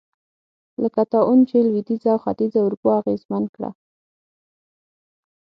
[0.81, 3.69] لکه طاعون چې لوېدیځه او ختیځه اروپا اغېزمن کړه.